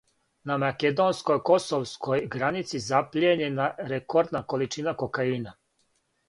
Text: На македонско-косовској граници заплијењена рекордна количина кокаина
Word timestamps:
На 0.51 0.55
македонско-косовској 0.61 2.23
граници 2.37 2.81
заплијењена 2.87 3.69
рекордна 3.93 4.43
количина 4.55 4.97
кокаина 5.05 5.55